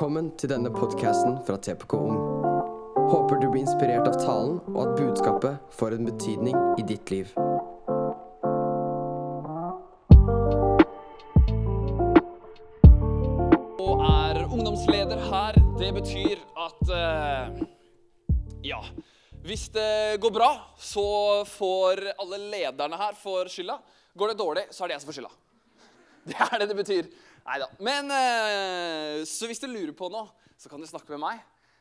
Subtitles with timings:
[0.00, 2.14] Velkommen til denne podcasten fra TPK Ung.
[3.10, 7.28] Håper du blir inspirert av talen, og at budskapet får en betydning i ditt liv.
[13.76, 15.60] og er ungdomsleder her.
[15.76, 17.60] Det betyr at uh,
[18.64, 18.80] Ja.
[19.44, 23.76] Hvis det går bra, så får alle lederne her for skylda.
[24.16, 25.36] Går det dårlig, så er det jeg som får skylda.
[26.30, 27.18] Det er det det betyr.
[27.44, 27.70] Neida.
[27.80, 30.28] Men eh, Så hvis du lurer på noe,
[30.60, 31.40] så kan du snakke med meg.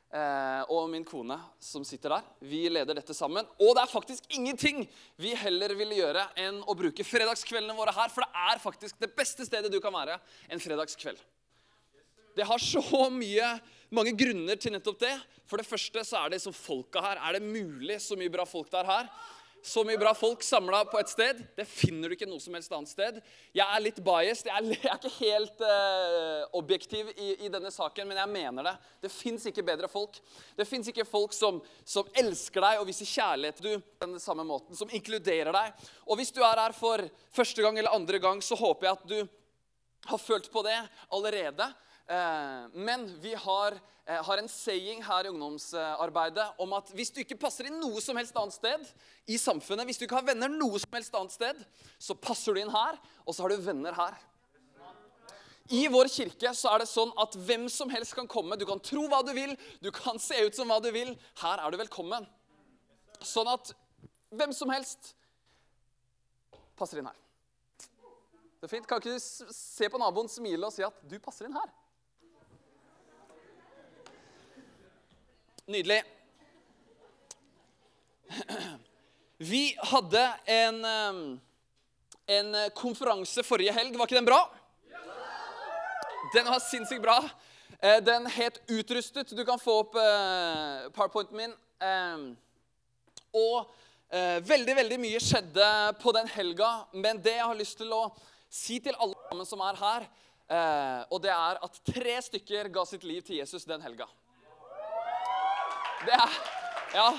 [0.09, 2.29] Eh, og min kone som sitter der.
[2.41, 3.45] Vi leder dette sammen.
[3.61, 4.85] Og det er faktisk ingenting
[5.21, 8.09] vi heller ville gjøre enn å bruke fredagskveldene våre her.
[8.13, 10.17] For det er faktisk det beste stedet du kan være
[10.49, 11.19] en fredagskveld.
[12.37, 13.51] Det har så mye,
[13.93, 15.15] mange grunner til nettopp det.
[15.49, 17.19] For det første så er det som folka her.
[17.19, 19.11] Er det mulig så mye bra folk det er her?
[19.61, 21.39] Så mye bra folk samla på et sted.
[21.57, 23.17] Det finner du ikke noe som helst annet sted.
[23.55, 24.47] Jeg er litt biased.
[24.47, 28.69] Jeg er, jeg er ikke helt uh, objektiv i, i, denne saken, men jeg mener
[28.69, 28.75] det.
[29.03, 30.21] Det fins ikke bedre folk.
[30.55, 34.47] Det fins ikke folk som, som, elsker deg og viser kjærlighet til du den samme
[34.47, 35.83] måten, som inkluderer deg.
[36.07, 37.03] Og hvis du er her for
[37.35, 39.19] første gang eller andre gang, så håper jeg at du
[40.09, 40.77] har følt på det
[41.11, 41.67] allerede.
[42.09, 47.19] Eh, men vi har, eh, har, en saying her i ungdomsarbeidet om at hvis du
[47.21, 48.87] ikke passer inn noe som helst annet sted
[49.29, 51.59] i samfunnet, hvis du ikke har venner noe som helst annet sted,
[52.01, 54.17] så passer du inn her, og så har du venner her.
[55.69, 58.57] I vår kirke så er det sånn at hvem som helst kan komme.
[58.57, 61.13] Du kan tro hva du vil, du kan se ut som hva du vil.
[61.43, 62.25] Her er du velkommen.
[63.21, 63.69] Sånn at
[64.33, 65.11] hvem som helst
[66.79, 67.21] passer inn her.
[68.57, 68.89] Det er fint.
[68.89, 71.69] Kan ikke du se på naboen, smile og si at du passer inn her?
[75.69, 76.03] Nydelig.
[79.37, 80.79] Vi hadde en,
[82.25, 83.93] en konferanse forrige helg.
[83.93, 84.39] Var ikke den bra?
[86.33, 87.19] Den var sinnssykt bra.
[87.79, 89.35] Eh, den het 'Utrustet'.
[89.35, 91.53] Du kan få opp eh, powerpointen min.
[93.33, 93.69] Og
[94.09, 95.67] eh, veldig, veldig mye skjedde
[96.01, 96.71] på den helga.
[96.93, 98.07] Men det jeg har lyst til å
[98.49, 100.09] si til alle sammen som er her,
[101.13, 104.07] og det er at tre stykker ga sitt liv til Jesus den helga.
[106.05, 106.39] Det er
[106.95, 107.11] Ja.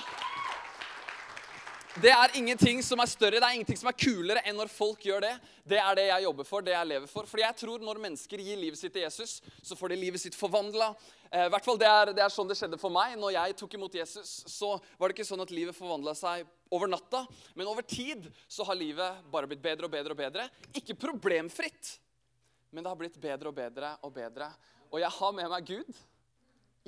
[2.01, 5.01] Det er ingenting som er større, det er ingenting som er kulere enn når folk
[5.03, 5.31] gjør det.
[5.67, 7.27] Det er det jeg jobber for, det jeg lever for.
[7.27, 10.35] Fordi jeg tror når mennesker gir livet sitt til Jesus, så får de livet sitt
[10.35, 10.93] forvandla.
[11.29, 13.17] Eh, hvert fall det er, det er, sånn det skjedde for meg.
[13.19, 16.87] Når jeg tok imot Jesus, så var det ikke sånn at livet forvandla seg over
[16.87, 17.25] natta.
[17.59, 20.47] Men over tid så har livet bare blitt bedre og bedre og bedre.
[20.71, 21.97] Ikke problemfritt,
[22.71, 24.47] men det har blitt bedre og bedre og bedre.
[24.93, 25.91] Og jeg har med meg Gud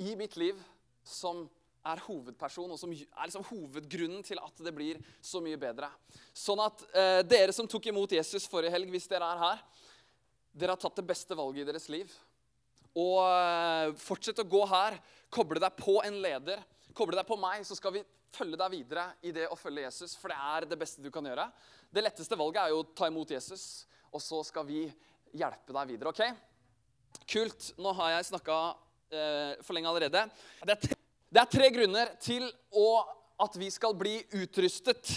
[0.00, 0.56] i mitt liv
[1.04, 1.44] som
[1.84, 5.90] er hovedperson, og som er liksom hovedgrunnen til at det blir så mye bedre.
[6.32, 9.64] Sånn at eh, dere som tok imot Jesus forrige helg, hvis dere er her,
[10.54, 12.12] dere har tatt det beste valget i deres liv.
[12.94, 14.98] Og eh, fortsett å gå her.
[15.34, 16.62] Koble deg på en leder.
[16.94, 20.14] Koble deg på meg, så skal vi følge deg videre i det å følge Jesus.
[20.18, 21.48] For det er det beste du kan gjøre.
[21.90, 23.84] Det letteste valget er jo å ta imot Jesus,
[24.14, 24.86] og så skal vi
[25.34, 26.14] hjelpe deg videre.
[26.14, 27.24] ok?
[27.30, 27.72] Kult.
[27.82, 28.58] Nå har jeg snakka
[29.10, 30.26] eh, for lenge allerede.
[30.62, 31.03] Det er
[31.34, 32.44] det er tre grunner til
[33.42, 35.08] at vi skal bli utrustet.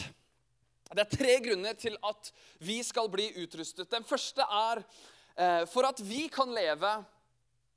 [0.89, 2.31] Det er tre grunner til at
[2.65, 3.85] vi skal bli utrustet.
[3.91, 6.89] Den første er eh, for at vi kan leve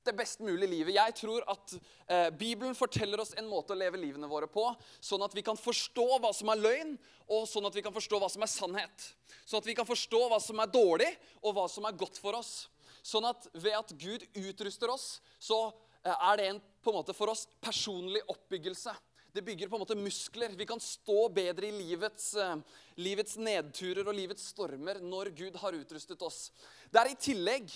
[0.08, 0.94] det best mulige livet.
[0.96, 1.74] Jeg tror at
[2.08, 4.64] eh, Bibelen forteller oss en måte å leve livene våre på,
[5.04, 6.96] sånn at vi kan forstå hva som er løgn,
[7.28, 9.10] og sånn at vi kan forstå hva som er sannhet.
[9.44, 11.12] Sånn at vi kan forstå hva som er dårlig,
[11.44, 12.70] og hva som er godt for oss.
[13.04, 15.66] Sånn at ved at Gud utruster oss, så
[16.00, 18.94] Eh, er det en på en måte for oss personlig oppbyggelse.
[19.32, 20.56] Det bygger på en måte muskler.
[20.58, 22.56] Vi kan stå bedre i livets, uh,
[22.98, 26.48] livets nedturer og livets stormer når Gud har utrustet oss.
[26.90, 27.70] Det er i tillegg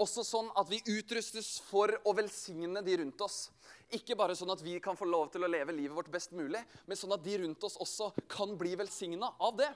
[0.00, 3.46] også sånn at vi utrustes for å velsigne de rundt oss.
[3.96, 6.60] Ikke bare sånn at vi kan få lov til å leve livet vårt best mulig,
[6.86, 9.70] men sånn at de rundt oss også kan bli velsigna av det.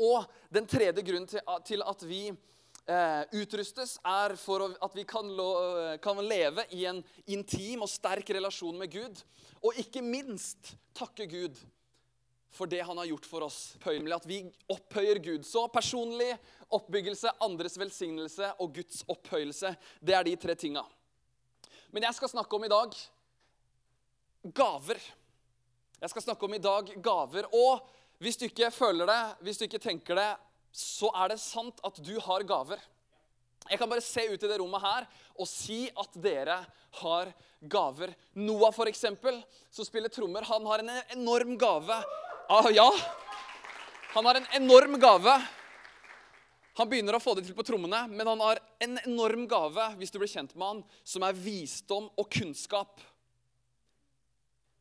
[0.00, 1.28] Og den tredje grunnen
[1.66, 2.38] til at vi eh,
[3.36, 5.28] utrustes, er for at vi kan,
[6.02, 9.20] kan, leve i en intim og sterk relasjon med Gud.
[9.62, 11.60] Og ikke minst takke Gud
[12.50, 13.76] for det han har gjort for oss.
[13.78, 15.46] At vi opphøyer Gud.
[15.46, 16.32] Så personlig
[16.70, 19.74] oppbyggelse, andres velsignelse og Guds opphøyelse.
[20.00, 20.82] Det er de tre tinga.
[21.90, 22.94] Men jeg skal snakke om i dag
[24.56, 25.00] gaver.
[26.00, 27.48] Jeg skal snakke om i dag gaver.
[27.54, 27.86] Og
[28.20, 30.30] hvis du ikke føler det, hvis du ikke tenker det,
[30.72, 32.80] så er det sant at du har gaver.
[33.70, 35.06] Jeg kan bare se ut i det rommet her
[35.36, 36.58] og si at dere
[37.00, 37.30] har
[37.60, 38.14] gaver.
[38.34, 39.38] Noah, for eksempel,
[39.70, 42.00] som spiller trommer, han har en enorm gave.
[42.50, 42.88] Ah, ja,
[44.14, 45.36] han har en enorm gave.
[46.80, 50.10] Han begynner å få det til på trommene, men han har en enorm gave hvis
[50.10, 53.02] du blir kjent med han, som er visdom og kunnskap.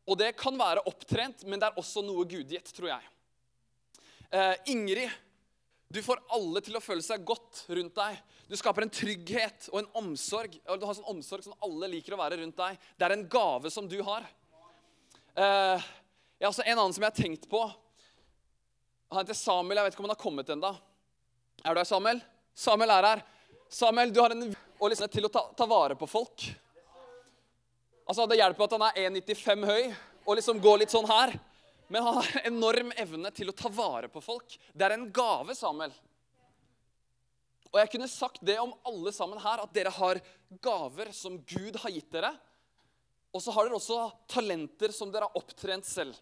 [0.10, 3.10] Og det kan være opptrent, men det er også noe gudgitt, tror jeg.
[4.34, 5.12] Eh, Ingrid,
[5.90, 8.18] du får alle til å føle seg godt rundt deg.
[8.50, 10.60] Du skaper en trygghet og en omsorg.
[10.62, 12.78] Du har sånn omsorg som alle liker å være rundt deg.
[12.98, 14.28] Det er en gave som du har.
[15.34, 17.64] Har også en annen som jeg har tenkt på.
[19.10, 19.82] Han heter Samuel.
[19.82, 20.72] Jeg vet ikke om han har kommet ennå.
[21.66, 22.22] Er du her, Samuel?
[22.54, 23.26] Samuel er her.
[23.70, 24.50] Samuel, du har en
[24.80, 26.46] og liksom til å ta, ta vare på folk.
[28.08, 29.90] Altså, Det hjelper at han er 1,95 høy
[30.26, 31.34] og liksom går litt sånn her.
[31.90, 34.54] Men han har enorm evne til å ta vare på folk.
[34.74, 35.94] Det er en gave, Samuel.
[37.70, 40.20] Og jeg kunne sagt det om alle sammen her, at dere har
[40.62, 42.32] gaver som Gud har gitt dere.
[43.34, 46.18] Og så har dere også talenter som dere har opptrent selv.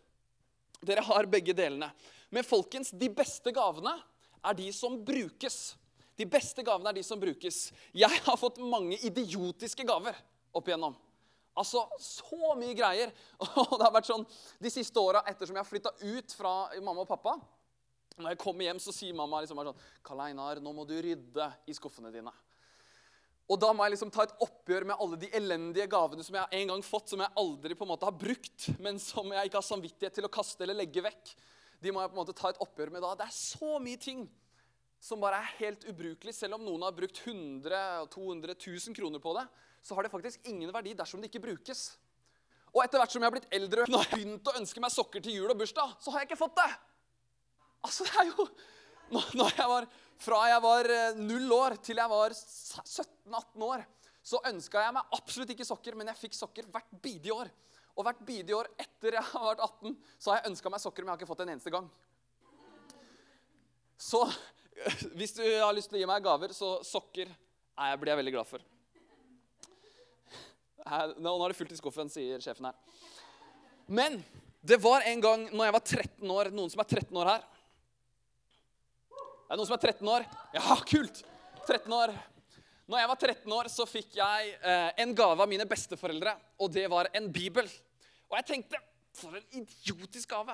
[0.83, 1.89] Dere har begge delene.
[2.31, 3.95] Men folkens, de beste gavene
[4.43, 5.75] er de som brukes.
[6.19, 7.67] De beste gavene er de som brukes.
[7.95, 10.15] Jeg har fått mange idiotiske gaver
[10.55, 10.95] opp igjennom.
[11.57, 13.13] Altså, så mye greier.
[13.65, 14.25] Og det har vært sånn
[14.61, 17.37] de siste åra ettersom jeg har flytta ut fra mamma og pappa.
[18.17, 21.49] Når jeg kommer hjem, så sier mamma liksom sånn Karl Einar, nå må du rydde
[21.69, 22.33] i skuffene dine.
[23.47, 26.59] Og da må jeg liksom ta et oppgjør med alle de elendige gavene som jeg
[26.59, 29.61] en gang fått, som jeg aldri på en måte har brukt, men som jeg ikke
[29.61, 31.31] har samvittighet til å kaste eller legge vekk.
[31.79, 33.13] De må jeg på en måte ta et oppgjør med da.
[33.15, 34.25] Det er så mye ting
[34.99, 36.33] som bare er helt ubrukelig.
[36.35, 39.45] Selv om noen har brukt 100 200 000 kroner på det,
[39.87, 41.87] så har det faktisk ingen verdi dersom det ikke brukes.
[42.75, 45.23] Og etter hvert som jeg har blitt eldre og har begynt å ønske meg sokker
[45.23, 46.71] til jul og bursdag, så har jeg ikke fått det.
[47.87, 48.47] Altså, det er jo
[49.07, 49.85] jeg var,
[50.19, 53.85] Fra jeg var eh, null år til jeg var 17-18 år,
[54.25, 57.51] så ønska jeg meg absolutt ikke sokker, men jeg fikk sokker hvert bidige år.
[57.95, 61.05] Og hvert bidige år etter jeg har vært 18, så har jeg ønska meg sokker,
[61.05, 61.87] men jeg har ikke fått en eneste gang.
[63.97, 64.25] Så
[65.17, 67.31] hvis du har lyst til å gi meg gaver, så sokker
[68.01, 68.65] blir jeg veldig glad for.
[71.19, 72.77] Nå har det fullt i skuffen, sier sjefen her.
[73.87, 74.19] Men
[74.67, 77.45] det var en gang når jeg var 13 år Noen som er 13 år her?
[79.47, 80.25] Er det noen som er 13 år?
[80.57, 81.21] Ja, kult!
[81.67, 82.11] 13 år.
[82.87, 86.71] Når jeg var 13 år, så fikk jeg eh, en gave av mine besteforeldre, og
[86.71, 87.67] det var en bibel.
[88.27, 88.83] Og jeg tenkte
[89.17, 90.53] For en idiotisk gave!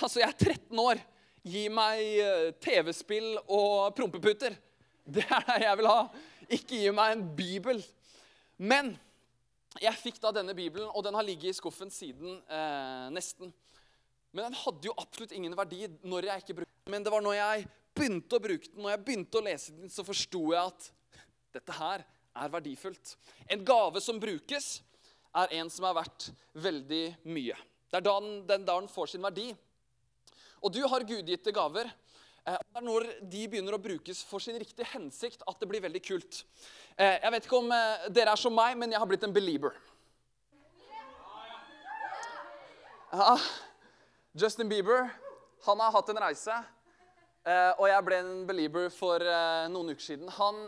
[0.00, 1.00] Altså, jeg er 13 år.
[1.46, 4.56] Gi meg eh, TV-spill og prompeputer.
[5.02, 6.00] Det er det jeg vil ha.
[6.56, 7.82] Ikke gi meg en bibel.
[8.62, 8.92] Men
[9.82, 13.50] jeg fikk da denne bibelen, og den har ligget i skuffen siden eh, nesten.
[14.32, 16.92] Men den hadde jo absolutt ingen verdi når jeg ikke brukte den.
[16.94, 17.66] Men det var når jeg
[17.96, 20.88] begynte å bruke den, når jeg begynte å lese den, så forsto jeg at
[21.58, 22.04] dette her
[22.42, 23.16] er verdifullt.
[23.50, 24.70] En gave som brukes,
[25.32, 26.28] er en som er verdt
[26.60, 27.56] veldig mye.
[27.88, 29.46] Det er da den, den, da den får sin verdi.
[30.62, 31.88] Og du har gudgitte gaver.
[32.42, 35.82] Eh, det er når de begynner å brukes for sin riktige hensikt, at det blir
[35.84, 36.42] veldig kult.
[36.96, 39.34] Eh, jeg vet ikke om eh, dere er som meg, men jeg har blitt en
[39.34, 39.76] belieber.
[43.12, 43.36] Ja,
[44.40, 45.10] Justin Bieber
[45.66, 46.54] han har hatt en reise,
[47.76, 49.20] og jeg ble en belieber for
[49.68, 50.30] noen uker siden.
[50.32, 50.62] Han,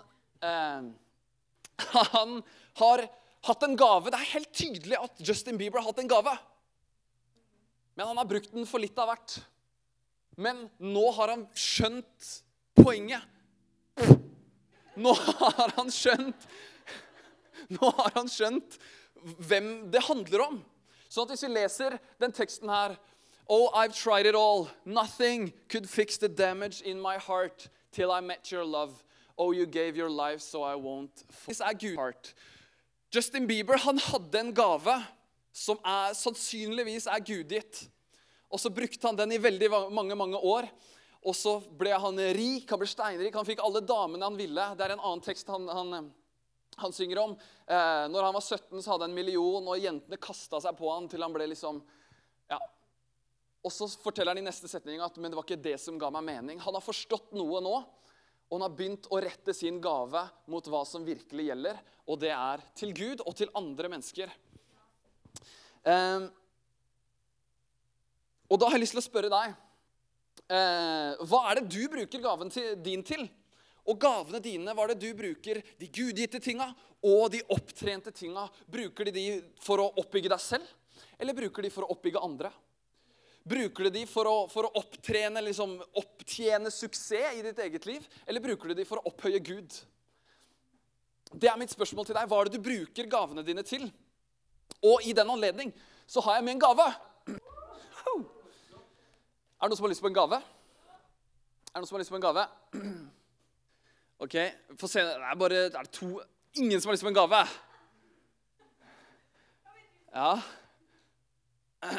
[2.13, 2.35] han
[2.83, 3.05] har
[3.49, 4.13] hatt en gave.
[4.13, 6.37] Det er helt tydelig at Justin Bieber har hatt en gave.
[7.97, 9.39] Men han har brukt den for litt av hvert.
[10.37, 12.31] Men nå har han skjønt
[12.79, 13.23] poenget.
[14.95, 16.47] Nå har han skjønt
[17.73, 18.77] Nå har han skjønt
[19.49, 20.59] hvem det handler om.
[21.09, 22.99] Sånn at hvis vi leser den teksten her
[23.47, 24.71] Oh, I've tried it all.
[24.85, 29.03] Nothing could fix the damage in my heart till I met your love.
[29.37, 32.35] Oh, you gave your life so I won't This er Guds heart.
[33.15, 35.05] Justin Bieber han hadde en gave
[35.53, 37.85] som er, sannsynligvis er gudgitt.
[38.53, 40.69] Og så brukte han den i veldig mange, mange år.
[41.25, 44.67] Og så ble han rik, han ble steinrik, han fikk alle damene han ville.
[44.77, 46.11] Det er en annen tekst han, han,
[46.77, 47.33] han synger om.
[47.65, 50.93] Eh, når han var 17, så hadde han en million, og jentene kasta seg på
[50.93, 51.81] han til han ble liksom
[52.53, 52.61] ja.
[53.65, 56.13] Og så forteller han i neste setning at men det var ikke det som ga
[56.13, 56.61] meg mening.
[56.61, 57.75] Han har forstått noe nå,
[58.45, 62.35] og han har begynt å rette sin gave mot hva som virkelig gjelder, og det
[62.37, 64.29] er til Gud og til andre mennesker.
[65.89, 66.29] Eh,
[68.55, 69.55] og da har jeg lyst til å spørre deg
[70.47, 73.27] eh, Hva er det du bruker gaven til, din til?
[73.85, 76.71] Og gavene dine, hva er det du bruker de gudgitte tinga
[77.05, 78.47] og de opptrente tinga?
[78.71, 79.25] Bruker de de
[79.61, 80.71] for å oppbygge deg selv,
[81.21, 82.53] eller bruker de for å oppbygge andre?
[83.45, 88.07] Bruker du de for å, for å opptrene, liksom, opptjene suksess i ditt eget liv,
[88.25, 89.77] eller bruker du de for å opphøye Gud?
[91.35, 92.31] Det er mitt spørsmål til deg.
[92.31, 93.85] Hva er det du bruker gavene dine til?
[94.81, 95.75] Og i den anledning
[96.09, 96.89] så har jeg med en gave.
[99.65, 100.37] Er det noen som har lyst på en gave?
[100.37, 102.43] Er det noen som har lyst på en gave?
[104.27, 104.35] OK,
[104.77, 105.01] få se.
[105.01, 106.09] Det er bare det er to
[106.61, 107.39] Ingen som har lyst på en gave?
[110.13, 110.35] Ja.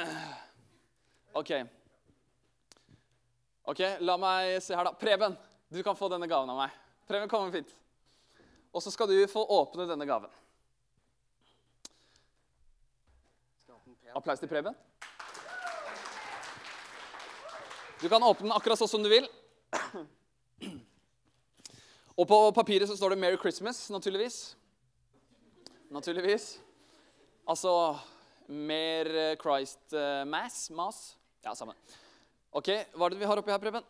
[1.42, 1.52] OK.
[3.74, 4.94] Ok, La meg se her, da.
[5.02, 5.34] Preben,
[5.74, 6.80] du kan få denne gaven av meg.
[7.10, 7.74] Preben, kom fint.
[8.78, 10.30] Og så skal du få åpne denne gaven.
[14.14, 14.78] Applaus til Preben.
[18.02, 19.28] Du kan åpne den akkurat sånn som du vil.
[22.16, 24.56] Og på papiret så står det 'Merry Christmas', naturligvis.
[25.92, 26.60] Naturligvis.
[27.48, 27.98] Altså
[28.48, 30.70] mer Christ uh, Mass.
[30.70, 31.18] Mass.
[31.44, 31.76] Ja, sammen.
[32.52, 33.84] Ok, Hva er det vi har oppi her, Preben?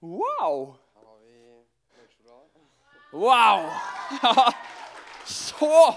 [0.00, 0.76] Wow!
[0.96, 1.64] Her har vi
[1.96, 2.60] melkesjokolade.
[3.12, 3.68] Wow!
[5.24, 5.94] Så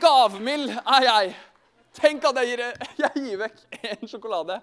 [0.00, 1.36] gavmild er jeg.
[1.96, 2.62] Tenk at jeg gir,
[3.04, 3.62] jeg gir vekk
[3.92, 4.58] en sjokolade.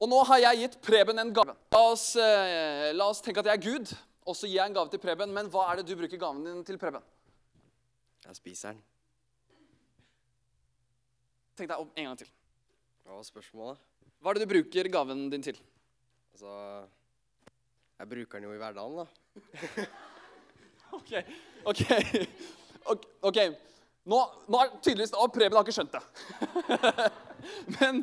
[0.00, 1.54] Og nå har jeg gitt Preben en gave.
[1.74, 3.92] La oss, eh, la oss tenke at jeg er Gud,
[4.24, 5.32] og så gir jeg en gave til Preben.
[5.36, 7.04] Men hva er det du bruker gaven din til, Preben?
[8.26, 8.82] Jeg spiser den.
[11.56, 12.30] Tenk deg om en gang til.
[13.04, 13.80] Hva var spørsmålet?
[14.20, 15.58] Hva er det du bruker gaven din til?
[16.32, 16.52] Altså
[18.00, 19.88] Jeg bruker den jo i hverdagen, da.
[20.90, 21.12] Ok,
[21.70, 21.80] ok,
[23.28, 23.36] ok.
[24.08, 26.02] Nå, nå er tydeligvis Og Preben har ikke skjønt det.
[27.76, 28.02] Men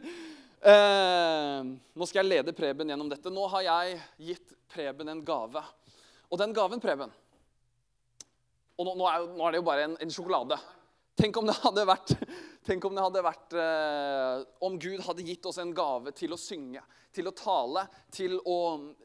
[0.61, 3.33] eh, nå skal jeg lede Preben gjennom dette.
[3.33, 3.99] Nå har jeg
[4.29, 5.63] gitt Preben en gave.
[6.27, 7.13] Og den gaven, Preben
[8.77, 10.59] Og nå, nå, er, nå er det jo bare en, en sjokolade.
[11.17, 12.11] Tenk om det hadde vært,
[12.67, 16.37] tenk om, det hadde vært eh, om Gud hadde gitt oss en gave til å
[16.37, 18.57] synge, til å tale, til å,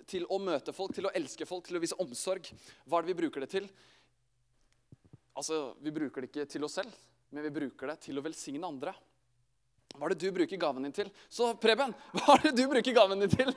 [0.05, 2.51] til å møte folk, til å elske folk, til å vise omsorg.
[2.85, 3.71] Hva er det vi bruker det til?
[5.35, 6.93] Altså, Vi bruker det ikke til oss selv,
[7.33, 8.95] men vi bruker det til å velsigne andre.
[9.93, 11.11] Hva er det du bruker gaven din til?
[11.29, 13.53] Så Preben, hva er det du bruker gaven din til?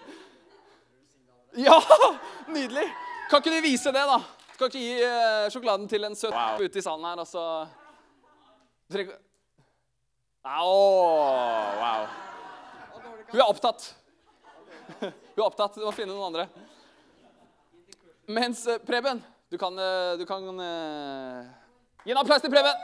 [1.59, 1.77] Ja!
[2.51, 2.87] Nydelig!
[3.29, 4.19] Kan ikke du vise det, da?
[4.55, 6.61] Kan ikke gi eh, sjokoladen til en søt wow.
[6.61, 7.43] ute i salen her, og så
[8.91, 9.17] trenger
[10.45, 10.73] Au!
[11.81, 12.03] Wow.
[13.31, 13.87] Hun er opptatt.
[14.99, 15.79] Hun er opptatt.
[15.79, 16.45] Du må finne noen andre.
[18.29, 21.64] Mens eh, Preben, du kan, eh, du kan eh,
[22.05, 22.83] Gi en applaus til Preben.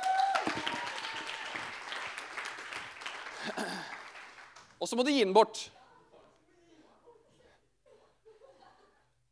[4.82, 5.68] Og så må du gi den bort.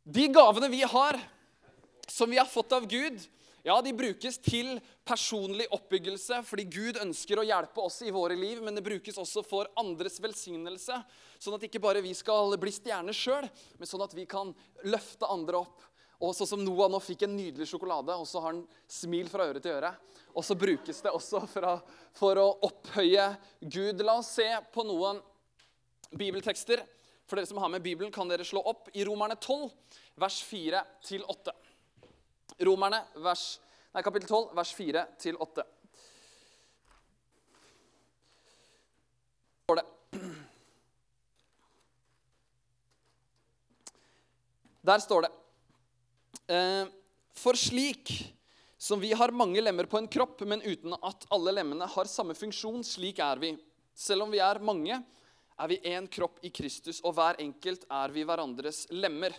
[0.05, 1.17] De gavene vi har,
[2.05, 3.17] som vi har fått av Gud,
[3.65, 4.77] ja, de brukes til
[5.09, 9.41] personlig oppbyggelse fordi Gud ønsker å hjelpe oss i våre liv, men det brukes også
[9.45, 11.01] for andres velsignelse,
[11.41, 13.49] sånn at ikke bare vi skal bli stjerner sjøl,
[13.81, 14.53] men sånn at vi kan
[14.85, 15.88] løfte andre opp.
[16.19, 19.45] Og sånn som Noah nå fikk en nydelig sjokolade, og så har han smil fra
[19.47, 19.93] øre til øre.
[20.35, 21.73] Og så brukes det også for å,
[22.19, 23.29] for å opphøye
[23.63, 24.03] Gud.
[24.03, 25.21] La oss se på noen
[26.11, 26.83] bibeltekster.
[27.29, 29.69] For dere som har med Bibelen, kan dere slå opp i Romerne 12,
[30.19, 31.55] vers 4-8.
[32.67, 33.45] Romerne vers,
[33.93, 35.67] nei, kapittel 12, vers 4-8.
[39.69, 39.87] Står det.
[44.89, 45.38] Der står det
[46.49, 48.11] For slik
[48.79, 52.33] som vi har mange lemmer på en kropp, men uten at alle lemmene har samme
[52.33, 53.51] funksjon, slik er vi.
[53.93, 55.01] Selv om vi er mange,
[55.59, 59.35] er vi én kropp i Kristus, og hver enkelt er vi hverandres lemmer.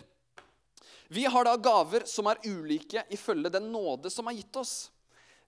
[1.09, 4.90] Vi har da gaver som er ulike ifølge den nåde som er gitt oss.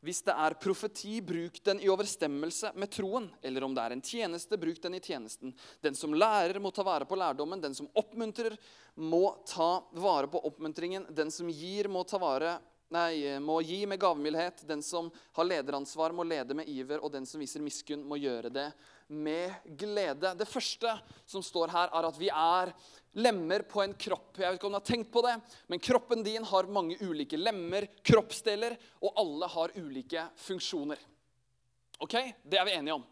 [0.03, 3.29] Hvis det er profeti, bruk den i overstemmelse med troen.
[3.39, 5.53] Eller om det er en tjeneste, bruk den i tjenesten.
[5.79, 7.61] Den som lærer, må ta vare på lærdommen.
[7.63, 8.57] Den som oppmuntrer,
[8.99, 11.07] må ta vare på oppmuntringen.
[11.15, 12.57] Den som gir, må, vare,
[12.91, 14.65] nei, må gi med gavmildhet.
[14.67, 15.07] Den som
[15.39, 16.99] har lederansvar, må lede med iver.
[16.99, 18.67] Og den som viser miskunn, må gjøre det
[19.07, 20.35] med glede.
[20.35, 22.75] Det første som står her, er at vi er
[23.13, 24.37] lemmer på en kropp.
[24.37, 25.35] Jeg vet ikke om du har tenkt på det,
[25.69, 31.01] men kroppen din har mange ulike lemmer, kroppsdeler, og alle har ulike funksjoner.
[32.01, 32.15] Ok?
[32.43, 33.05] Det er vi enige om.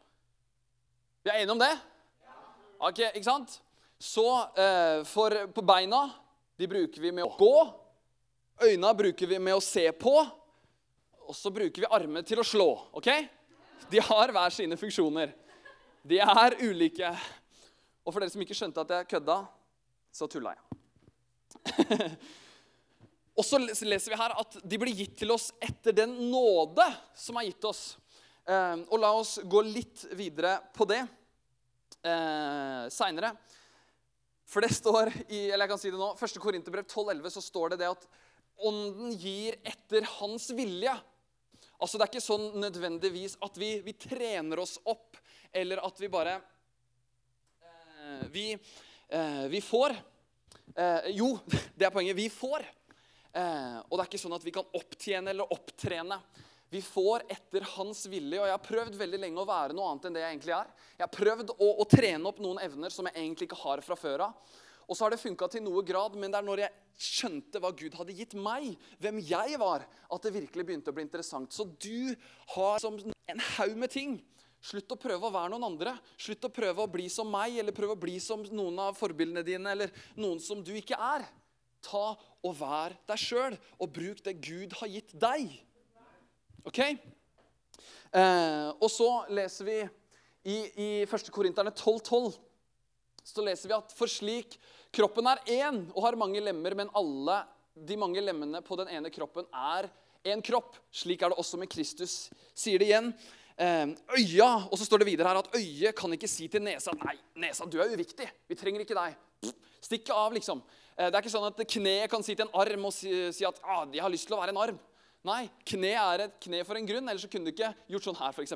[1.22, 1.74] Vi er enige om det?
[2.82, 3.60] Ok, ikke sant?
[4.02, 4.26] Så
[4.58, 6.08] eh, for på beina
[6.58, 7.56] de bruker vi med å gå.
[8.66, 10.16] Øynene bruker vi med å se på.
[11.30, 12.68] Og så bruker vi armene til å slå.
[12.98, 13.10] ok?
[13.92, 15.32] De har hver sine funksjoner.
[16.02, 17.12] De er ulike.
[18.02, 19.38] Og for dere som ikke skjønte at jeg kødda,
[20.12, 20.68] så tulla jeg.
[23.38, 26.86] og så leser vi her at de blir gitt til oss etter den nåde
[27.18, 27.84] som er gitt oss.
[28.46, 33.34] Eh, og la oss gå litt videre på det eh, seinere.
[34.52, 36.42] For det står i eller jeg kan si det nå, 1.
[36.44, 38.08] Korinterbrev 12,11 så står det det at
[38.68, 40.94] ånden gir etter hans vilje.
[41.82, 45.18] Altså Det er ikke sånn nødvendigvis at vi, vi trener oss opp,
[45.52, 46.36] eller at vi bare
[47.64, 48.46] eh, Vi
[49.52, 49.96] vi får
[50.76, 51.34] eh, Jo,
[51.76, 52.16] det er poenget.
[52.16, 52.64] Vi får.
[53.34, 56.20] Eh, og det er ikke sånn at vi kan opptjene eller opptrene.
[56.72, 58.40] Vi får etter hans vilje.
[58.40, 60.74] Og jeg har prøvd veldig lenge å være noe annet enn det jeg egentlig er.
[60.96, 63.98] Jeg har prøvd å, å trene opp noen evner som jeg egentlig ikke har fra
[64.00, 64.54] før av.
[64.88, 67.70] Og så har det funka til noe grad, men det er når jeg skjønte hva
[67.76, 71.54] Gud hadde gitt meg, hvem jeg var, at det virkelig begynte å bli interessant.
[71.56, 72.12] Så du
[72.56, 74.18] har som en haug med ting.
[74.62, 75.96] Slutt å prøve å være noen andre.
[76.22, 79.44] Slutt å prøve å bli som meg eller prøve å bli som noen av forbildene
[79.46, 81.26] dine eller noen som du ikke er.
[81.82, 82.12] Ta
[82.46, 85.50] og vær deg sjøl, og bruk det Gud har gitt deg.
[86.70, 86.80] Ok?
[88.12, 89.80] Eh, og så leser vi
[90.46, 91.32] i, i 1.
[91.34, 92.38] Korinterne 12,12
[93.24, 94.58] så leser vi at for slik
[94.94, 97.42] kroppen er én og har mange lemmer, men alle
[97.74, 99.88] de mange lemmene på den ene kroppen er
[100.28, 100.76] én kropp.
[100.94, 102.30] Slik er det også med Kristus.
[102.58, 103.12] Sier det igjen.
[103.62, 106.96] Eh, øya, Og så står det videre her at øyet kan ikke si til nesa
[106.98, 107.14] Nei,
[107.44, 108.26] nesa, du er uviktig.
[108.50, 109.54] Vi trenger ikke deg.
[109.82, 110.64] Stikk av, liksom.
[110.98, 113.46] Eh, det er ikke sånn at kneet kan si til en arm og si, si
[113.46, 114.80] at ah, jeg har lyst til å være en arm.
[115.30, 118.18] Nei, kne er et kne for en grunn, ellers så kunne du ikke gjort sånn
[118.18, 118.56] her, f.eks.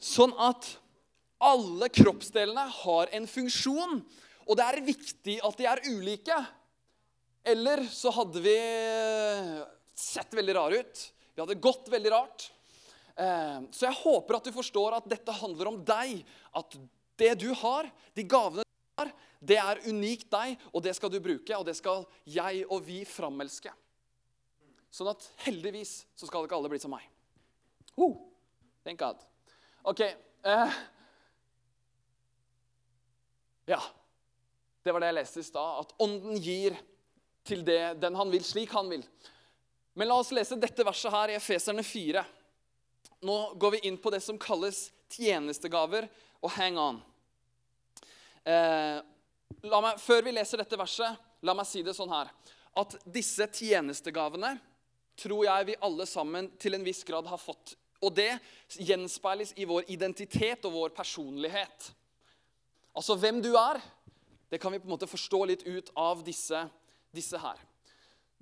[0.00, 0.70] Sånn at
[1.42, 3.98] alle kroppsdelene har en funksjon,
[4.46, 6.38] og det er viktig at de er ulike.
[7.44, 8.56] Eller så hadde vi
[9.98, 11.04] sett veldig rare ut.
[11.34, 12.48] Vi hadde gått veldig rart.
[13.16, 16.22] Eh, så jeg håper at du forstår at dette handler om deg.
[16.56, 16.76] At
[17.20, 21.18] det du har, de gavene du har, det er unikt deg, og det skal du
[21.22, 21.56] bruke.
[21.58, 23.72] Og det skal jeg og vi framelske.
[24.92, 27.04] Sånn at heldigvis så skal ikke alle bli som meg.
[27.96, 28.16] Oh,
[28.84, 29.20] thank God.
[29.88, 30.04] OK.
[30.04, 30.78] Eh,
[33.72, 33.80] ja.
[34.82, 35.84] Det var det jeg leste i stad.
[35.84, 36.76] At ånden gir
[37.46, 39.04] til det den han vil, slik han vil.
[39.98, 42.22] Men la oss lese dette verset her i Efeserne 4.
[43.22, 46.08] Nå går vi inn på det som kalles tjenestegaver,
[46.42, 46.98] og hang on.
[48.42, 48.98] Eh,
[49.62, 52.32] meg, før vi leser dette verset, la meg si det sånn her.
[52.78, 54.56] At disse tjenestegavene
[55.20, 57.76] tror jeg vi alle sammen til en viss grad har fått.
[58.02, 58.32] Og det
[58.82, 61.92] gjenspeiles i vår identitet og vår personlighet.
[62.98, 63.78] Altså hvem du er,
[64.50, 66.58] det kan vi på en måte forstå litt ut av disse,
[67.14, 67.60] disse her.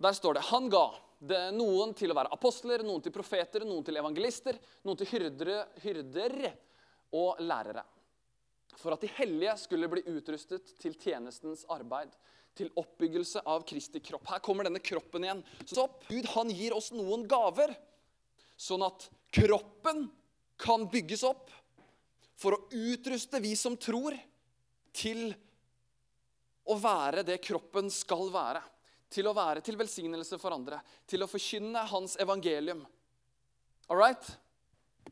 [0.01, 0.87] Der står det Han ga
[1.21, 4.57] noen til å være apostler, noen til profeter, noen til evangelister,
[4.87, 6.37] noen til hyrdere, hyrder
[7.17, 7.85] og lærere.
[8.81, 12.15] For at de hellige skulle bli utrustet til tjenestens arbeid
[12.57, 14.27] til oppbyggelse av Kristi kropp.
[14.31, 15.43] Her kommer denne kroppen igjen.
[15.69, 17.75] Så Gud han gir oss noen gaver,
[18.61, 20.09] sånn at kroppen
[20.61, 21.53] kan bygges opp
[22.41, 24.17] for å utruste vi som tror,
[24.97, 25.31] til
[26.67, 28.63] å være det kroppen skal være.
[29.11, 30.79] Til å være til velsignelse for andre.
[31.11, 32.85] Til å forkynne hans evangelium.
[33.91, 34.31] All right?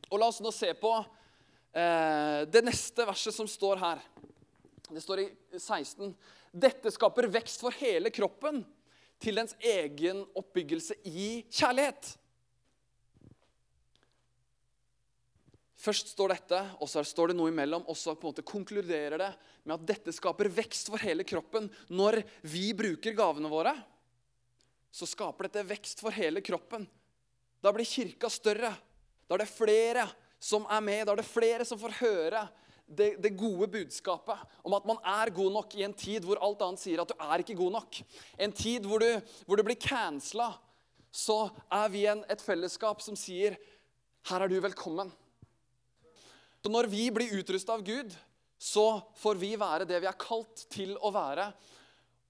[0.08, 4.02] Og la oss nå se på eh, det neste verset som står her.
[4.88, 6.14] Det står i 16.
[6.54, 8.62] Dette skaper vekst for hele kroppen
[9.20, 12.14] til dens egen oppbyggelse i kjærlighet.
[15.78, 19.20] Først står dette, og så står det noe imellom, og så på en måte konkluderer
[19.20, 19.30] det
[19.62, 21.68] med at dette skaper vekst for hele kroppen.
[21.94, 22.18] Når
[22.50, 23.76] vi bruker gavene våre,
[24.90, 26.88] så skaper dette vekst for hele kroppen.
[27.62, 28.72] Da blir kirka større.
[29.28, 30.08] Da er det flere
[30.42, 31.04] som er med.
[31.06, 32.42] Da er det flere som får høre
[32.88, 36.62] det, det, gode budskapet om at man er god nok i en tid hvor alt
[36.64, 38.00] annet sier at du er ikke god nok.
[38.40, 39.10] En tid hvor du,
[39.44, 40.54] hvor du blir cancela.
[41.12, 43.56] Så er vi en, et fellesskap som sier,
[44.26, 45.12] 'Her er du velkommen'.
[46.62, 48.14] Så når vi blir utrusta av Gud,
[48.58, 51.46] så får vi være det vi er kalt til å være.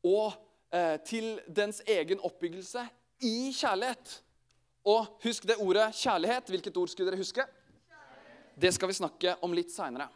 [0.06, 0.34] Og
[0.74, 2.84] eh, til dens egen oppbyggelse
[3.24, 4.18] i kjærlighet.
[4.88, 6.52] Og husk det ordet kjærlighet.
[6.52, 7.46] Hvilket ord skulle dere huske?
[8.58, 10.08] Det skal vi snakke om litt seinere.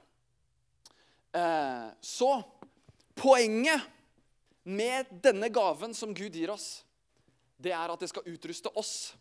[1.33, 2.35] Eh, så
[3.17, 3.89] poenget
[4.63, 6.83] med denne gaven som Gud gir oss,
[7.57, 9.15] det er at det skal utruste oss.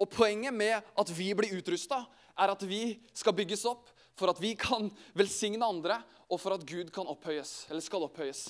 [0.00, 2.02] Og poenget med at vi blir utrusta,
[2.36, 3.88] er at vi skal bygges opp
[4.20, 8.44] for at vi kan velsigne andre, og for at Gud kan opphøyes, eller skal opphøyes.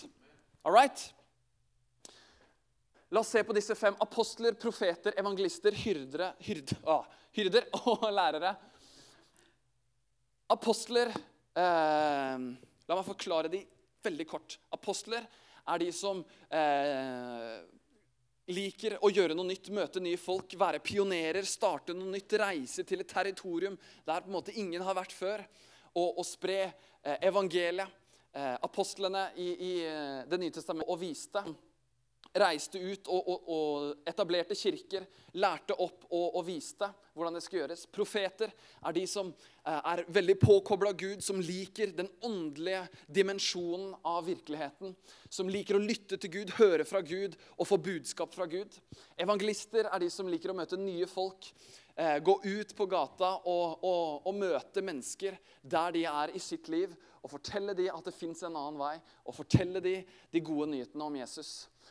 [0.67, 1.07] All right?
[3.11, 8.53] La oss se på disse fem apostler, profeter, evangelister, hyrdere, hyrd, ah, hyrder og lærere.
[10.51, 12.45] Apostler eh,
[12.91, 13.61] La meg forklare de
[14.03, 14.57] veldig kort.
[14.75, 15.27] Apostler
[15.71, 17.61] er de som eh,
[18.49, 23.03] liker å gjøre noe nytt, møte nye folk, være pionerer, starte noe nytt, reise til
[23.03, 23.77] et territorium
[24.07, 25.45] der på en måte ingen har vært før,
[25.95, 27.97] og, og spre eh, evangeliet.
[28.31, 31.41] Eh, apostlene i, i, eh, Det nye testamentet og viste
[32.39, 35.07] reiste ut og, og, og etablerte kirker,
[35.41, 37.83] lærte opp og, og, viste hvordan det skal gjøres.
[37.91, 38.53] Profeter
[38.87, 44.95] er de som eh, er veldig påkobla Gud, som liker den åndelige dimensjonen av virkeligheten.
[45.29, 48.79] Som liker å lytte til Gud, høre fra Gud og få budskap fra Gud.
[49.19, 51.51] Evangelister er de som liker å møte nye folk.
[51.99, 56.95] Eh, gå ut på gata og, og møte mennesker der de er i sitt liv.
[57.21, 58.95] Og fortelle dem at det fins en annen vei,
[59.29, 61.51] og fortelle dem de gode nyhetene om Jesus.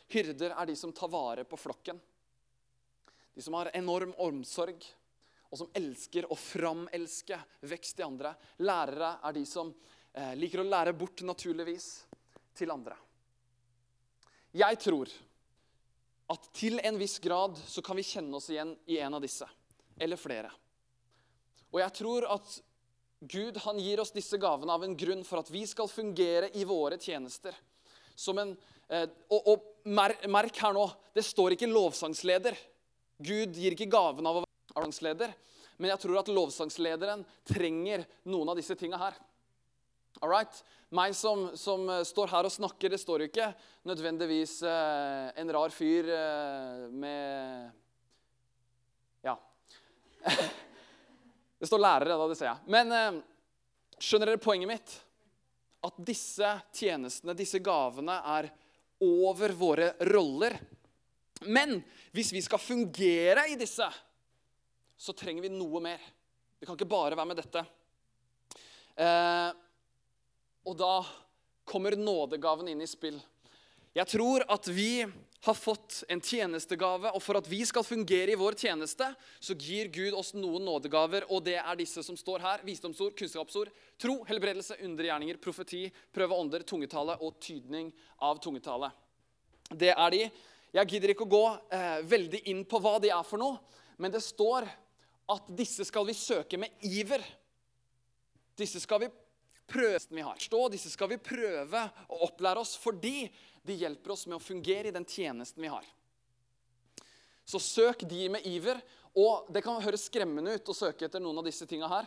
[0.09, 1.99] Hyrder er de som tar vare på flokken.
[3.35, 4.83] De som har enorm omsorg,
[5.49, 7.37] og som elsker å framelske
[7.69, 8.33] vekst i andre.
[8.65, 9.71] Lærere er de som
[10.13, 11.87] eh, liker å lære bort naturligvis
[12.57, 12.97] til andre.
[14.53, 15.11] Jeg tror
[16.29, 19.45] at til en viss grad så kan vi kjenne oss igjen i en av disse,
[19.97, 20.51] eller flere.
[21.69, 22.59] Og jeg tror at
[23.19, 26.65] Gud han gir oss disse gavene av en grunn for at vi skal fungere i
[26.65, 27.57] våre tjenester
[28.15, 28.53] som en
[28.89, 32.57] og, og merk, merk her nå, det står ikke lovsangsleder.
[33.19, 35.33] Gud gir ikke gaven av å være lovsangsleder.
[35.79, 39.15] Men jeg tror at lovsangslederen trenger noen av disse tinga her.
[40.19, 40.61] All right?
[40.91, 43.51] Meg som, som, eh, står her og snakker, det står jo ikke
[43.87, 47.69] nødvendigvis eh, en rar fyr eh, med
[49.23, 49.37] Ja.
[51.59, 52.65] det står lærere, da, det ser jeg.
[52.73, 53.21] Men eh,
[54.01, 54.97] skjønner dere poenget mitt?
[55.85, 58.49] At disse tjenestene, disse gavene, er
[58.99, 60.57] over våre roller.
[61.47, 61.79] Men
[62.11, 63.87] hvis vi skal fungere i disse,
[64.99, 66.01] så trenger vi noe mer.
[66.59, 67.63] Det kan ikke bare være med dette.
[68.99, 69.49] Eh,
[70.67, 70.93] og da
[71.69, 73.19] kommer nådegaven inn i spill.
[73.95, 75.05] Jeg tror at vi
[75.41, 79.07] har fått en tjenestegave, og for at vi skal fungere i vår tjeneste,
[79.39, 82.63] så gir Gud oss noen nådegaver, og det er disse som står her.
[82.67, 83.71] Visdomsord, kunnskapsord,
[84.01, 87.93] tro, helbredelse, undergjerninger, profeti, prøve ånder, tungetale og tydning
[88.27, 88.91] av tungetale.
[89.71, 90.21] Det er de.
[90.75, 91.45] Jeg gidder ikke å gå
[91.77, 93.61] eh, veldig inn på hva de er for noe,
[93.97, 94.67] men det står
[95.29, 97.23] at disse skal vi søke med iver.
[98.59, 99.11] Disse skal vi
[99.69, 100.37] prøve vi har.
[100.41, 103.29] Stå, disse skal vi prøve å opplære oss fordi
[103.69, 105.85] de hjelper oss med å fungere i den tjenesten vi har.
[107.49, 108.81] Så søk de med iver.
[109.17, 112.05] Og det kan høres skremmende ut å søke etter noen av disse tinga her,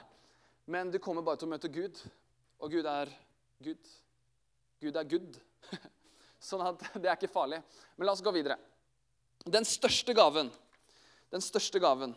[0.70, 1.98] men du kommer bare til å møte Gud,
[2.62, 3.10] og Gud er
[3.62, 3.88] Gud.
[4.82, 5.38] Gud er good.
[6.48, 7.58] Sånn at det er ikke farlig.
[7.96, 8.56] Men la oss gå videre.
[9.42, 10.50] Den største gaven.
[11.34, 12.14] Den største gaven.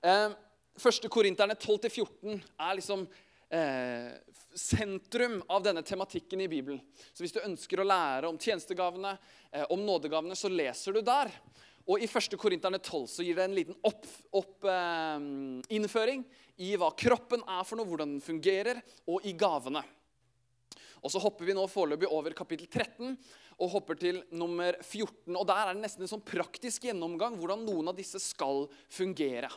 [0.00, 0.30] Eh,
[0.78, 3.04] første Korinterne 12-14 er liksom
[3.50, 4.12] eh,
[4.54, 6.80] sentrum av denne tematikken i Bibelen.
[7.12, 9.16] Så hvis du ønsker å lære om tjenestegavene,
[9.52, 11.30] eh, om nådegavene, så leser du der.
[11.90, 12.36] Og I 1.
[12.38, 15.18] Korinterne 12 så gir det en liten opp, opp, eh,
[15.74, 16.24] innføring
[16.58, 19.82] i hva kroppen er for noe, hvordan den fungerer, og i gavene.
[21.02, 23.16] Og Så hopper vi nå foreløpig over kapittel 13
[23.60, 25.36] og hopper til nummer 14.
[25.36, 29.48] og Der er det nesten en sånn praktisk gjennomgang hvordan noen av disse skal fungere.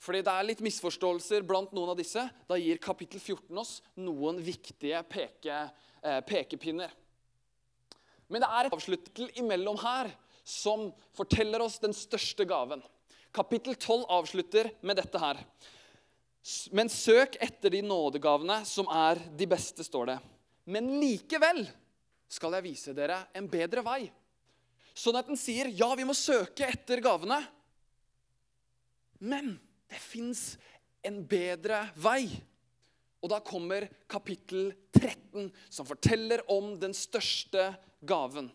[0.00, 2.22] Fordi det er litt misforståelser blant noen av disse.
[2.48, 5.58] Da gir kapittel 14 oss noen viktige peke,
[6.02, 6.90] eh, pekepinner.
[8.30, 10.08] Men det er et avsluttel imellom her
[10.46, 12.82] som forteller oss den største gaven.
[13.34, 15.42] Kapittel 12 avslutter med dette her.
[16.72, 20.18] Men søk etter de nådegavene som er de beste, står det.
[20.64, 21.66] Men likevel
[22.30, 24.04] skal jeg vise dere en bedre vei.
[24.96, 27.38] Sånn at den sier ja, vi må søke etter gavene.
[29.20, 29.58] Men
[29.90, 30.54] det fins
[31.06, 32.28] en bedre vei.
[33.20, 37.68] Og da kommer kapittel 13, som forteller om den største
[38.00, 38.48] gaven.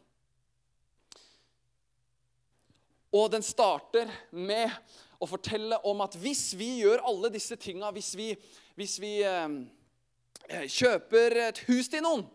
[3.15, 4.74] Og den starter med
[5.21, 8.32] å fortelle om at hvis vi gjør alle disse tinga, hvis vi,
[8.76, 12.26] hvis vi eh, kjøper et hus til noen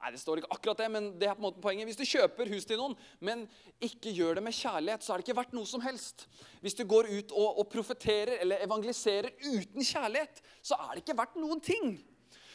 [0.00, 1.84] Nei, det står ikke akkurat det, men det er på en måte poenget.
[1.90, 3.42] Hvis du kjøper hus til noen, men
[3.84, 6.24] ikke gjør det med kjærlighet, så er det ikke verdt noe som helst.
[6.64, 11.18] Hvis du går ut og, og profeterer eller evangeliserer uten kjærlighet, så er det ikke
[11.20, 11.98] verdt noen ting.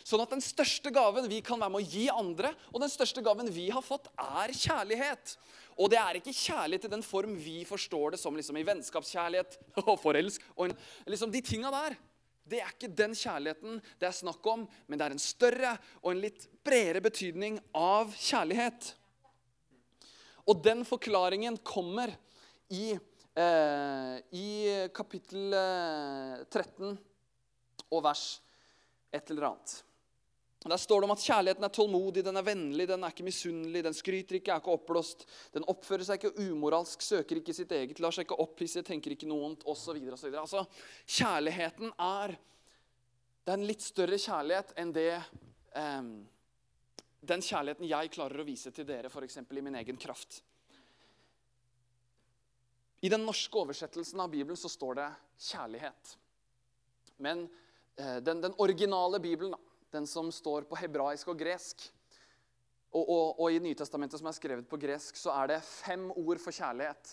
[0.06, 3.22] Sånn at den største gaven vi kan være med å gi andre, og den største
[3.26, 5.38] gaven vi har fått, er kjærlighet.
[5.78, 9.58] Og det er ikke kjærlighet i den form vi forstår det som liksom i vennskapskjærlighet
[9.86, 10.46] og forelsk.
[10.58, 10.74] og
[11.10, 11.98] liksom de tinga der.
[12.46, 15.72] Det er ikke den kjærligheten det er snakk om, men det er en større
[16.04, 18.92] og en litt bredere betydning av kjærlighet.
[20.46, 22.14] Og den forklaringen kommer
[22.70, 24.50] i, eh, i
[24.94, 25.56] kapittel
[26.50, 27.04] 13 eh,
[27.90, 28.28] og vers
[29.14, 29.76] et eller annet.
[30.66, 33.84] Der står det om at kjærligheten er tålmodig, den er vennlig, den er ikke misunnelig,
[33.86, 38.02] den skryter ikke, er ikke oppblåst, den oppfører seg ikke umoralsk, søker ikke sitt eget,
[38.02, 40.00] lar seg ikke opphisse, tenker ikke noe vondt, osv.
[40.10, 40.66] Altså,
[41.06, 42.38] kjærligheten er
[43.46, 45.22] Det er en litt større kjærlighet enn det,
[45.78, 46.08] eh,
[47.30, 49.38] den kjærligheten jeg klarer å vise til dere, f.eks.
[49.38, 50.40] i min egen kraft.
[53.06, 56.16] I den norske oversettelsen av Bibelen så står det 'kjærlighet'.
[57.18, 57.46] Men
[57.98, 59.60] eh, den, den, originale Bibelen, da,
[59.94, 61.86] den som står på hebraisk og gresk
[62.96, 66.40] og, og, og i Nytestamentet, som er skrevet på gresk, så er det fem ord
[66.40, 67.12] for kjærlighet.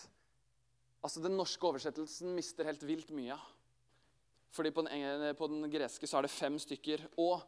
[1.03, 3.35] Altså, Den norske oversettelsen mister helt vilt mye.
[4.53, 7.03] Fordi på den, på den greske så er det fem stykker.
[7.19, 7.41] Og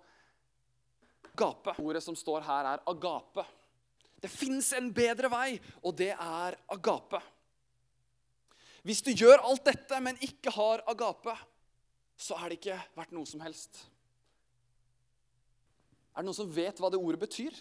[1.31, 1.77] agape.
[1.79, 3.45] Ordet som står her, er agape.
[4.19, 7.21] Det fins en bedre vei, og det er agape.
[8.85, 11.33] Hvis du gjør alt dette, men ikke har agape,
[12.17, 13.85] så er det ikke verdt noe som helst.
[16.15, 17.55] Er det noen som vet hva det ordet betyr?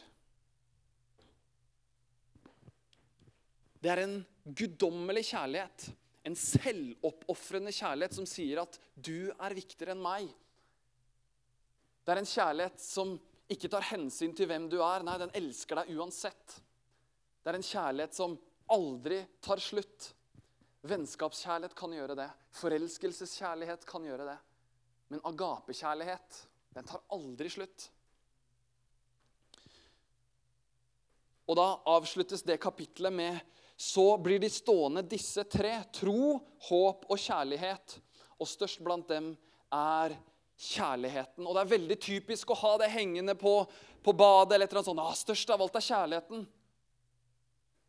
[3.83, 5.89] Det er en guddommelig kjærlighet.
[6.25, 10.31] En selvoppofrende kjærlighet som sier at 'du er viktigere enn meg'.
[12.05, 13.19] Det er en kjærlighet som
[13.51, 15.03] ikke tar hensyn til hvem du er.
[15.03, 16.61] Nei, den elsker deg uansett.
[17.43, 18.39] Det er en kjærlighet som
[18.73, 20.15] aldri tar slutt.
[20.85, 22.31] Vennskapskjærlighet kan gjøre det.
[22.61, 24.39] Forelskelseskjærlighet kan gjøre det.
[25.09, 26.41] Men agapekjærlighet,
[26.75, 27.91] den tar aldri slutt.
[31.45, 33.41] Og da avsluttes det kapitlet med
[33.77, 37.99] så blir de stående disse tre tro, håp og kjærlighet.
[38.39, 39.33] Og størst blant dem
[39.75, 40.15] er
[40.55, 41.47] kjærligheten.
[41.47, 43.57] Og det er veldig typisk å ha det hengende på,
[44.05, 45.03] på badet eller et eller annet sånt.
[45.03, 46.47] Ah, størst av alt er kjærligheten.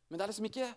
[0.10, 0.74] Men det er liksom ikke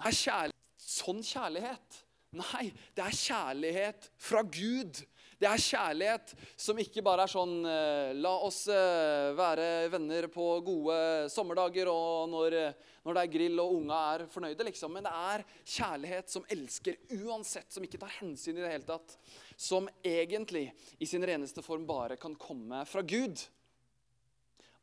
[0.00, 1.96] Nei, kjærlighet, sånn kjærlighet.
[2.32, 5.02] Nei, det er kjærlighet fra Gud.
[5.42, 10.44] Det er kjærlighet som ikke bare er sånn eh, La oss eh, være venner på
[10.62, 10.98] gode
[11.34, 12.54] sommerdager og når,
[13.02, 14.94] når det er grill og unga er fornøyde, liksom.
[14.94, 19.16] Men det er kjærlighet som elsker uansett, som ikke tar hensyn i det hele tatt.
[19.58, 20.68] Som egentlig
[21.02, 23.42] i sin reneste form bare kan komme fra Gud.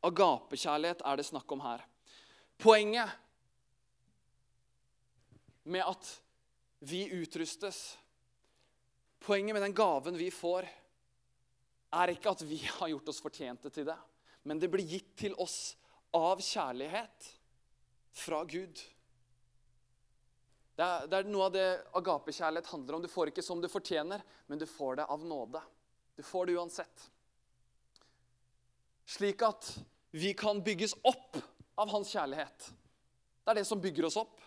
[0.04, 1.88] Agapekjærlighet er det snakk om her.
[2.60, 3.16] Poenget
[5.64, 6.12] med at
[6.84, 7.94] vi utrustes
[9.20, 10.68] Poenget med den gaven vi får,
[11.90, 13.98] er ikke at vi har gjort oss fortjente til det,
[14.48, 15.74] men det blir gitt til oss
[16.16, 17.28] av kjærlighet
[18.16, 18.80] fra Gud.
[20.80, 21.66] Det er, det er noe av det
[21.98, 23.02] agapekjærlighet handler om.
[23.04, 25.60] Du får ikke som du fortjener, men du får det av nåde.
[26.16, 27.02] Du får det uansett.
[29.04, 29.74] Slik at
[30.16, 31.36] vi kan bygges opp
[31.76, 32.70] av hans kjærlighet.
[33.44, 34.40] Det er det som bygger oss opp.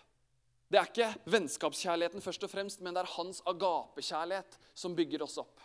[0.70, 5.36] Det er ikke vennskapskjærligheten først og fremst, men det er hans agapekjærlighet som bygger oss
[5.42, 5.60] opp.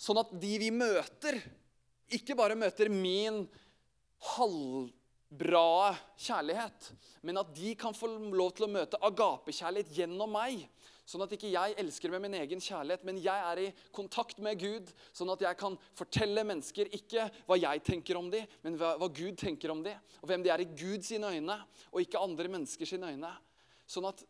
[0.00, 1.38] Sånn at de vi møter,
[2.14, 3.44] ikke bare møter min
[4.34, 6.90] halvbra kjærlighet,
[7.24, 10.66] men at de kan få lov til å møte agapekjærlighet gjennom meg.
[11.04, 14.56] Sånn at ikke jeg elsker med min egen kjærlighet, men jeg er i kontakt med
[14.60, 14.88] Gud.
[15.12, 19.36] Sånn at jeg kan fortelle mennesker ikke hva jeg tenker om dem, men hva, Gud
[19.40, 20.00] tenker om dem.
[20.22, 21.58] Og hvem de er i Guds øyne,
[21.92, 23.34] og ikke andre menneskers øyne.
[23.86, 24.24] Sånn at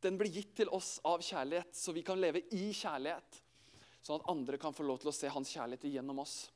[0.00, 3.40] den blir gitt til oss av kjærlighet, så vi kan leve i kjærlighet.
[4.00, 6.48] Sånn at andre kan få lov til å se hans kjærlighet igjennom oss.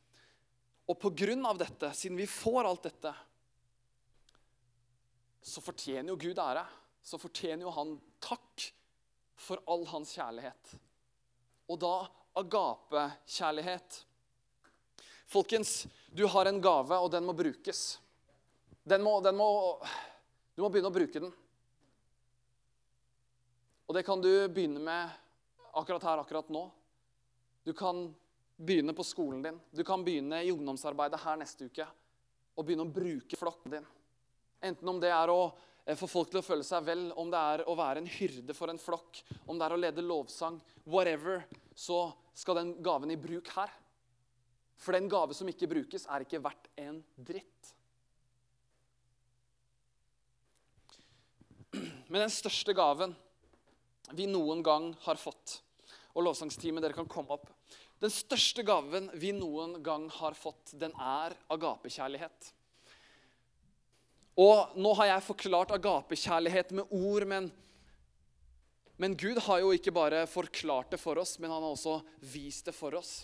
[0.88, 3.12] Og på grunn av dette, siden vi får alt dette,
[5.45, 6.64] så fortjener jo Gud ære.
[7.05, 8.64] Så fortjener jo han takk
[9.37, 10.73] for all hans kjærlighet.
[11.69, 11.95] Og da
[12.40, 14.01] agapekjærlighet.
[15.29, 17.99] Folkens, du har en gave, og den må brukes.
[18.85, 19.49] Den må, den må,
[20.57, 21.33] du må begynne å bruke den.
[23.87, 25.11] Og det kan du begynne med
[25.75, 26.64] akkurat her, akkurat nå.
[27.64, 28.07] Du kan
[28.57, 29.61] begynne på skolen din.
[29.70, 31.87] Du kan begynne i ungdomsarbeidet her neste uke
[32.55, 33.87] og begynne å bruke flokken din.
[34.64, 35.40] Enten om det er å
[35.85, 38.55] eh, få folk til å føle seg vel, om det er å være en hyrde
[38.57, 41.42] for en flokk, om det er å lede lovsang, whatever,
[41.75, 43.73] så skal den gaven i bruk her.
[44.81, 47.75] For den gave som ikke brukes, er ikke verdt en dritt.
[51.75, 53.16] Men den største gaven
[54.12, 55.61] vi noen gang har fått.
[56.14, 57.49] Og lovsangsteamet, dere kan komme opp.
[58.03, 62.51] Den største gaven vi noen gang har fått, den er agapekjærlighet.
[64.40, 67.47] Og nå har jeg forklart agapekjærlighet med ord, men,
[68.99, 72.01] men Gud har jo ikke bare forklart det for oss, men han har også
[72.35, 73.23] vist det for oss.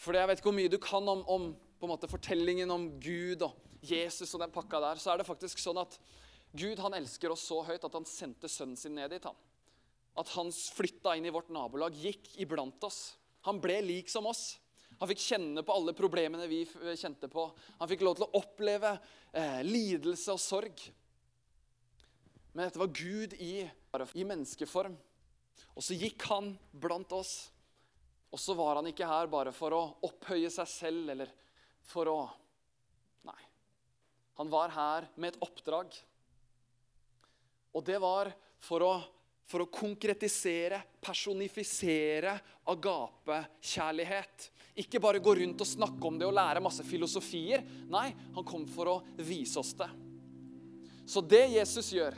[0.00, 2.86] For jeg vet ikke hvor mye du kan om, om på en måte, fortellingen om
[3.00, 5.96] Gud og Jesus og den pakka der, så er det faktisk sånn at
[6.52, 9.24] Gud han elsker oss så høyt at han sendte sønnen sin ned dit.
[9.24, 9.36] han.
[10.18, 13.14] At han flytta inn i vårt nabolag, gikk iblant oss.
[13.46, 14.58] Han ble lik som oss.
[14.98, 16.64] Han fikk kjenne på alle problemene vi
[16.98, 17.46] kjente på.
[17.78, 18.96] Han fikk lov til å oppleve
[19.32, 20.82] eh, lidelse og sorg.
[22.52, 24.98] Men dette var Gud i, i menneskeform.
[25.72, 27.34] Og så gikk han blant oss.
[28.30, 31.32] Og så var han ikke her bare for å opphøye seg selv eller
[31.86, 32.20] for å
[33.26, 33.40] Nei.
[34.38, 35.92] Han var her med et oppdrag.
[37.76, 38.94] Og det var for å,
[39.46, 42.34] for å konkretisere, personifisere
[42.70, 44.50] agape-kjærlighet.
[44.80, 47.64] Ikke bare gå rundt og snakke om det og lære masse filosofier.
[47.90, 49.88] Nei, han kom for å vise oss det.
[51.10, 52.14] Så det Jesus gjør,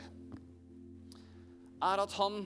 [1.83, 2.43] er at han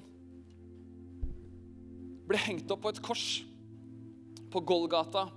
[2.28, 3.28] ble hengt opp på et kors
[4.52, 5.28] på Golgata.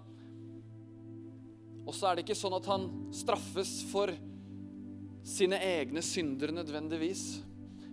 [1.84, 4.12] Og så er det ikke sånn at han straffes for
[5.26, 7.40] sine egne synder nødvendigvis.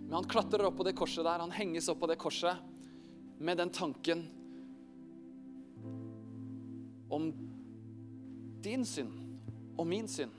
[0.08, 2.56] Men han klatrer opp på det korset der, han henges opp på det korset
[3.44, 4.22] med den tanken
[7.12, 7.28] om
[8.64, 9.12] din synd
[9.76, 10.32] og min synd.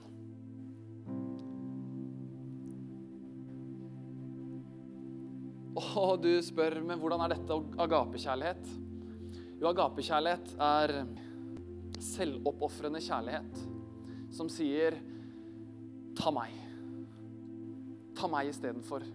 [5.77, 8.71] Og du spør, men hvordan er dette agapekjærlighet?
[9.61, 10.95] Jo, agapekjærlighet er
[12.01, 13.67] selvoppofrende kjærlighet
[14.33, 14.97] som sier
[16.17, 16.57] ta meg.
[18.17, 19.05] Ta meg istedenfor.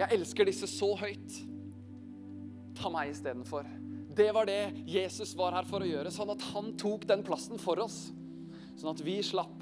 [0.00, 1.34] Jeg elsker disse så høyt.
[2.78, 3.68] Ta meg istedenfor.
[4.16, 7.60] Det var det Jesus var her for å gjøre, sånn at han tok den plassen
[7.60, 8.08] for oss.
[8.80, 9.60] Sånn at vi slapp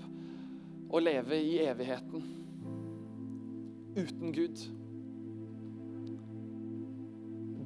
[0.89, 2.23] å leve i evigheten
[3.99, 4.61] uten Gud.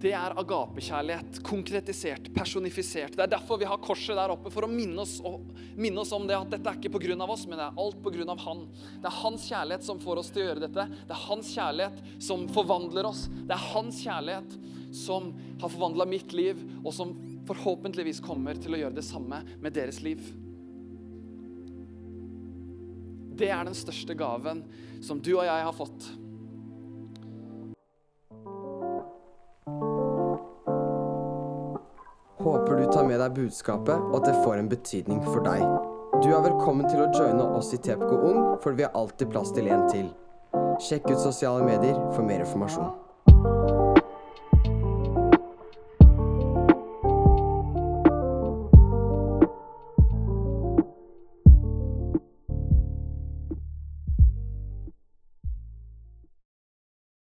[0.03, 1.39] Det er agapekjærlighet.
[1.47, 3.15] Konkretisert, personifisert.
[3.15, 5.21] Det er derfor vi har korset der oppe, for å minne oss,
[5.79, 7.15] minne oss om det at dette er ikke pga.
[7.31, 8.37] oss, men det er alt pga.
[8.43, 8.65] Han.
[8.99, 10.87] Det er hans kjærlighet som får oss til å gjøre dette.
[11.07, 13.29] Det er hans kjærlighet som forvandler oss.
[13.31, 14.57] Det er hans kjærlighet
[14.93, 15.31] som
[15.63, 17.15] har forvandla mitt liv, og som
[17.47, 20.19] forhåpentligvis kommer til å gjøre det samme med deres liv.
[23.39, 24.67] Det er den største gaven
[25.03, 26.11] som du og jeg har fått.
[33.23, 35.63] Deg budskapet, og at det får en betydning for deg.
[36.23, 39.55] Du er velkommen til å joine oss i TPK Ung, for vi har alltid plass
[39.57, 40.11] til en til.
[40.83, 43.02] Sjekk ut sosiale medier for mer informasjon.